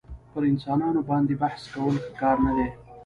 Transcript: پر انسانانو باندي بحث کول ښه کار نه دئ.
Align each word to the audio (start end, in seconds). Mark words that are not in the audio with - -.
پر 0.33 0.43
انسانانو 0.51 0.99
باندي 1.09 1.35
بحث 1.41 1.63
کول 1.73 1.95
ښه 2.03 2.11
کار 2.21 2.37
نه 2.45 2.51
دئ. 2.57 2.69